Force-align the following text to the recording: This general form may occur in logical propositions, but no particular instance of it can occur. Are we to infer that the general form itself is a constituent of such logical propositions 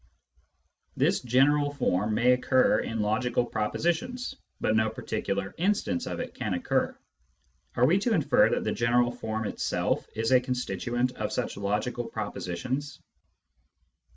This 0.97 1.19
general 1.19 1.75
form 1.75 2.15
may 2.15 2.31
occur 2.31 2.79
in 2.79 3.01
logical 3.03 3.45
propositions, 3.45 4.33
but 4.59 4.75
no 4.75 4.89
particular 4.89 5.53
instance 5.59 6.07
of 6.07 6.19
it 6.19 6.33
can 6.33 6.55
occur. 6.55 6.97
Are 7.75 7.85
we 7.85 7.99
to 7.99 8.15
infer 8.15 8.49
that 8.49 8.63
the 8.63 8.71
general 8.71 9.11
form 9.11 9.45
itself 9.45 10.07
is 10.15 10.31
a 10.31 10.41
constituent 10.41 11.11
of 11.17 11.31
such 11.31 11.55
logical 11.55 12.05
propositions 12.05 12.99